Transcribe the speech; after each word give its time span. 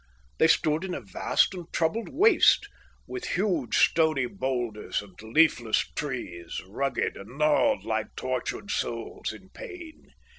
They 0.39 0.47
stood 0.47 0.83
in 0.83 0.95
a 0.95 0.99
vast 0.99 1.53
and 1.53 1.71
troubled 1.71 2.09
waste, 2.09 2.67
with 3.05 3.27
huge 3.37 3.77
stony 3.77 4.25
boulders 4.25 4.99
and 5.03 5.13
leafless 5.21 5.91
trees, 5.95 6.59
rugged 6.67 7.15
and 7.15 7.37
gnarled 7.37 7.83
like 7.83 8.15
tortured 8.15 8.71
souls 8.71 9.31
in 9.31 9.49
pain. 9.49 10.13